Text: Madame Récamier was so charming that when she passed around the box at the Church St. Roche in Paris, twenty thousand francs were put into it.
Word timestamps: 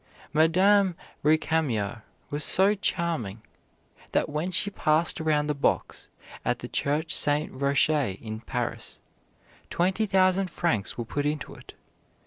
Madame 0.33 0.95
Récamier 1.23 2.01
was 2.31 2.43
so 2.43 2.73
charming 2.73 3.43
that 4.13 4.27
when 4.29 4.49
she 4.49 4.71
passed 4.71 5.21
around 5.21 5.45
the 5.45 5.53
box 5.53 6.09
at 6.43 6.57
the 6.57 6.67
Church 6.67 7.13
St. 7.15 7.51
Roche 7.53 7.91
in 8.19 8.39
Paris, 8.39 8.97
twenty 9.69 10.07
thousand 10.07 10.49
francs 10.49 10.97
were 10.97 11.05
put 11.05 11.27
into 11.27 11.53
it. 11.53 11.75